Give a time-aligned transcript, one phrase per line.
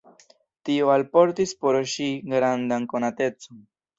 [0.69, 3.63] Tio alportis por ŝi grandan konatecon.